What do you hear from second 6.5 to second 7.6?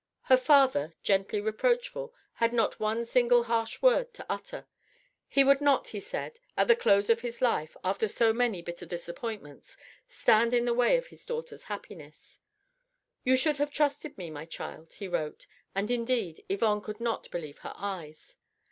at the close of his